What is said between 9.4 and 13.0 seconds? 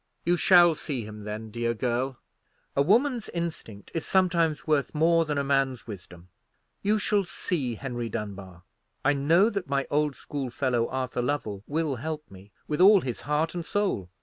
that my old schoolfellow Arthur Lovell will help me, with